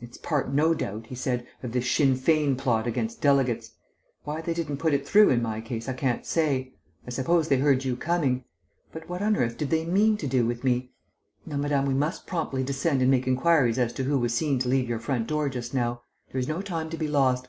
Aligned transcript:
"It's 0.00 0.18
part, 0.18 0.52
no 0.52 0.74
doubt," 0.74 1.06
he 1.06 1.14
said, 1.14 1.46
"of 1.62 1.70
this 1.70 1.88
Sinn 1.88 2.16
Fein 2.16 2.56
plot 2.56 2.88
against 2.88 3.20
delegates. 3.20 3.70
Why 4.24 4.40
they 4.40 4.52
didn't 4.52 4.78
put 4.78 4.92
it 4.92 5.06
through 5.06 5.30
in 5.30 5.40
my 5.42 5.60
case 5.60 5.88
I 5.88 5.92
can't 5.92 6.26
say. 6.26 6.74
I 7.06 7.10
suppose 7.10 7.46
they 7.46 7.58
heard 7.58 7.84
you 7.84 7.94
coming.... 7.94 8.42
But 8.90 9.08
what 9.08 9.22
on 9.22 9.36
earth 9.36 9.56
did 9.56 9.70
they 9.70 9.84
mean 9.84 10.16
to 10.16 10.26
do 10.26 10.44
with 10.44 10.64
me? 10.64 10.90
Now, 11.46 11.56
madame, 11.56 11.86
we 11.86 11.94
must 11.94 12.26
promptly 12.26 12.64
descend 12.64 13.00
and 13.00 13.12
make 13.12 13.28
inquiries 13.28 13.78
as 13.78 13.92
to 13.92 14.02
who 14.02 14.18
was 14.18 14.34
seen 14.34 14.58
to 14.58 14.68
leave 14.68 14.88
your 14.88 14.98
front 14.98 15.28
door 15.28 15.48
just 15.48 15.72
now. 15.72 16.02
There 16.32 16.40
is 16.40 16.48
no 16.48 16.62
time 16.62 16.90
to 16.90 16.96
be 16.96 17.06
lost.... 17.06 17.46